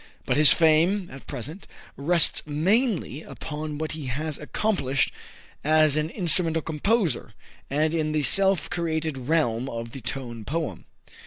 But 0.25 0.35
his 0.35 0.51
fame, 0.51 1.09
at 1.11 1.27
present, 1.27 1.67
rests 1.95 2.47
mainly 2.47 3.21
upon 3.21 3.77
what 3.77 3.91
he 3.91 4.07
has 4.07 4.39
accomplished 4.39 5.13
as 5.63 5.95
an 5.95 6.09
instrumental 6.09 6.63
composer, 6.63 7.33
and 7.69 7.93
in 7.93 8.11
the 8.11 8.23
self 8.23 8.67
created 8.71 9.15
realm 9.27 9.69
of 9.69 9.91
the 9.91 10.01
Tone 10.01 10.43
Poem. 10.43 10.85